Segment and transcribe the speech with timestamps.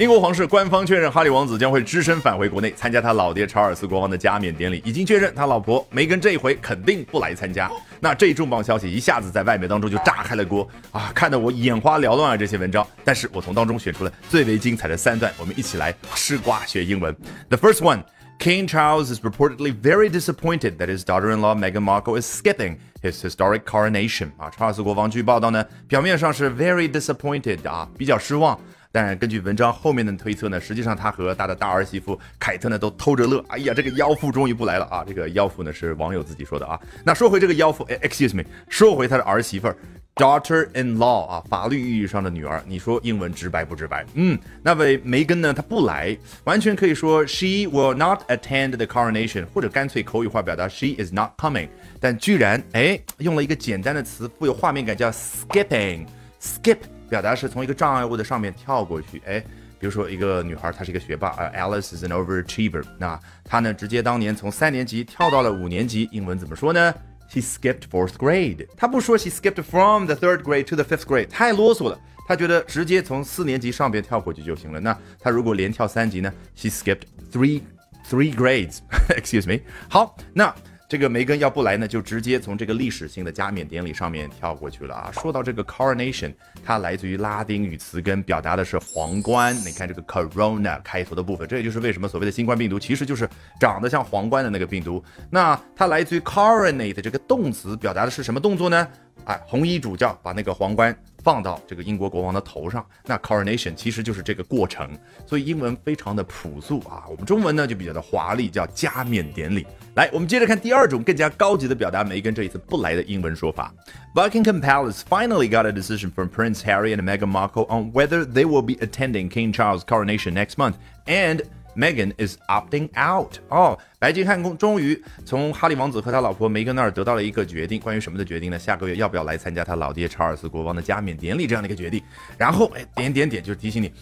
[0.00, 4.80] 英国皇室官方确认，哈利王子将会只身返回国内参加他老爹查尔斯国王的加冕典礼。
[4.82, 7.70] 已经确认，他老婆梅根这一回肯定不来参加。
[8.00, 11.12] 那这一重磅消息一下子在外媒当中就炸开了锅啊！
[11.14, 12.34] 看得我眼花缭乱啊！
[12.34, 17.14] 这些文章，但是我从当中选出了最为精彩的三段，我们一起来吃瓜学英文。
[17.50, 18.02] The first one.
[18.39, 23.63] King Charles is reportedly very disappointed that his daughter-in-law Meghan Markle is skipping his historic
[23.63, 24.29] coronation.
[24.37, 28.59] 啊，查尔斯国王据报道呢，表面上是 very disappointed 啊，比较失望。
[28.91, 33.43] 但根据文章后面的推测呢，实际上他和他的大儿媳妇凯特呢都偷着乐。
[33.49, 35.03] 哎呀，这个妖妇终于不来了啊！
[35.05, 36.79] 这个妖妇呢是网友自己说的啊。
[37.03, 39.75] 那说回这个妖妇，哎，excuse me，说回他的儿媳妇儿
[40.20, 42.62] ，daughter-in-law 啊，法律意义上的女儿。
[42.66, 44.04] 你说英文直白不直白？
[44.14, 51.68] 嗯，那位梅根呢，她不来，完全可以说 she will not attend the coronation，或者干脆口语化表达 she is not coming。
[51.98, 56.78] 但居然哎用了一个简单的词，富有画面感，叫 skipping，skip。
[57.08, 59.40] 表达是从一个障碍物的上面跳过去，哎，
[59.80, 66.94] 比如说一个女孩，她是一个学霸啊，Alice is an overachiever，那她呢直接当年从三年级跳到了五年级，英文怎么说呢
[67.32, 68.66] ？She skipped fourth grade。
[68.76, 71.98] 他不说 she skipped from the third grade to the fifth grade，太啰嗦了。
[72.26, 74.78] 他觉得直接从四年级上边跳过去就行了。
[74.80, 77.62] 那他如果连跳三级呢？She skipped three
[78.08, 78.78] three grades。
[79.08, 79.60] Excuse me。
[79.88, 80.54] 好，那。
[80.90, 85.12] 这个梅根要不来呢，就直接从这个历史性的加冕典礼上面跳过去了啊。
[85.12, 89.56] 说到这个 coronation，它来自于拉丁语词根，表达的是皇冠。
[89.64, 93.30] 你看这个 corona 开头的部分，这也就是为什么所谓的新冠病毒其实就是
[93.60, 95.00] 长得像皇冠的那个病毒。
[95.30, 98.88] 那它来自于 coronate 这个动词，表达的是什么动作呢？
[99.26, 100.92] 哎，红衣主教把那个皇冠。
[101.23, 104.89] 放到这个英国国王的头上，那 coronation 其实就是这个过程，
[105.25, 109.65] 所以英文非常的朴素啊，我们中文呢就比较的华丽，叫加冕典礼。
[109.95, 113.73] 来，我们接着看第二种更加高级的表达梅根这一次不来的英文说法。
[114.13, 118.61] Buckingham Palace finally got a decision from Prince Harry and Meghan Markle on whether they will
[118.61, 120.75] be attending King Charles' coronation next month
[121.07, 121.41] and
[121.76, 123.38] Megan is opting out。
[123.48, 128.58] 哦，白金汉宫终于从哈利王子和他老婆梅根那儿得到了一个决定，关于什么的决定呢？
[128.58, 132.02] 下个月要不要来参加他老爹查尔斯国王的加冕典礼这样的一个决定。
[132.36, 133.92] 然后，哎，点点点，就是提醒你，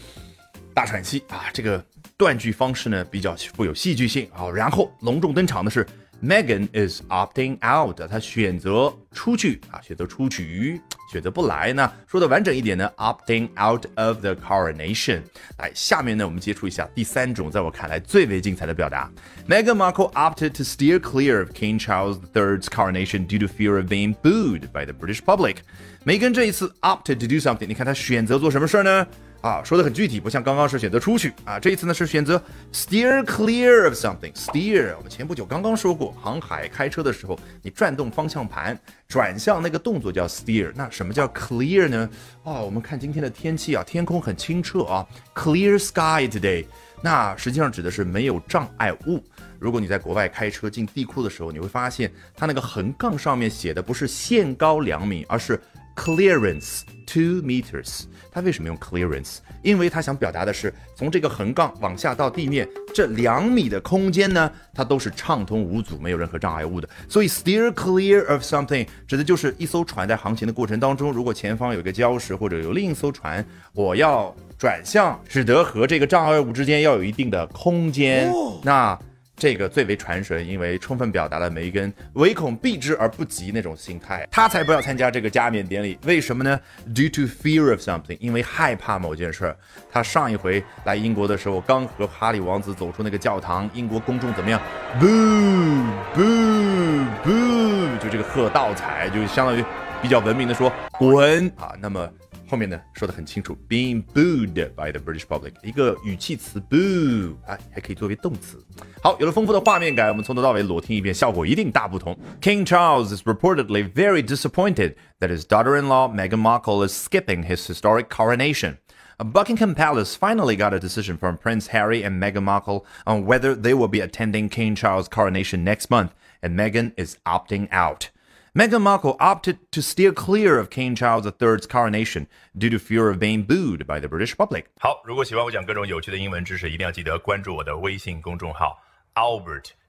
[0.75, 1.85] 大喘气啊，这个
[2.17, 4.49] 断句方式呢比较富有戏剧性啊。
[4.49, 5.87] 然后隆重登场的是。
[6.22, 10.80] Megan is opting out，她选择出去啊，选择出局，
[11.12, 11.92] 选择不来呢。
[12.08, 15.22] 说的完整一点呢，opting out of the coronation。
[15.58, 19.12] 来，下面呢，我们接触一下第三种，在我看来最为精彩的表达。
[19.50, 24.16] Meghan Markle opted to steer clear of King Charles III's coronation due to fear of being
[24.24, 25.58] booed by the British public。
[26.06, 29.06] 梅根这一次 opted to do something，你看她选择做什么事儿呢？
[29.41, 34.33] 啊，说的很具体，不像刚刚是选择出去啊，这一次呢是选择 steer clear of something。
[34.35, 40.73] steer，我们前不久刚刚说过，航海开车的时候，你转动方向盘转向那个动作叫 steer。
[40.75, 42.11] 那什么叫 clear 呢？
[42.43, 46.67] 哦，我们看今天的天气啊，天空很清澈啊，clear sky today。
[47.01, 49.23] 那实际上指的是没有障碍物。
[49.61, 55.61] 如果你在国外开车进地库的时候，你会发现它那个横杠上面写的不是限高两米，而是
[55.99, 58.05] clearance two meters。
[58.31, 59.39] 他为什么用 clearance？
[59.63, 66.89] 因为他想表达的是，从这个横杠往下到地面这两米的空间呢，它都是畅通无阻，没有任何障碍物的。
[67.09, 78.33] 所以 steer clear of something 指的就是一艘船在航行的过程当中，如果前方有一个礁石或者有另一艘船，我要转向，使得和这个障碍物之间要有一定的空间。
[78.63, 78.97] 那
[79.39, 85.97] 这个最为传神，因为充分表达了梅根唯恐避之而不及那种心态，他才不要参加这个加冕典礼。
[86.05, 86.59] 为什么呢
[86.93, 89.57] ？Due to fear of something，因为害怕某件事儿。
[89.91, 94.61] 他上一回来英国的时候，刚和哈利王子走出那个教堂，英国公众怎么样
[95.01, 99.65] ？Boo boo boo，就这个喝倒彩，就相当于
[100.03, 101.73] 比较文明的说滚啊。
[101.81, 102.11] 那么。
[102.48, 108.64] 后面呢说的很清楚，being booed by the British public，一个语气词 boo 啊，还可以作为动词。
[109.02, 112.18] 好，有了丰富的画面感，我们从头到尾裸听一遍，效果一定大不同。
[112.42, 118.78] King Charles is reportedly very disappointed that his daughter-in-law Meghan Markle is skipping his historic coronation.
[119.18, 123.74] Buckingham Palace finally got a decision from Prince Harry and Meghan Markle on whether they
[123.74, 126.12] will be attending King Charles' coronation next month,
[126.42, 128.10] and Meghan is opting out.
[128.58, 133.18] Meghan Markle opted to steer clear of King Charles III's coronation due to fear of
[133.18, 134.66] being booed by the British public。
[134.80, 138.80] 好，如果喜欢我讲各种有趣的英文知识，一定要记得关注我的微信公众号
[139.16, 139.72] Albert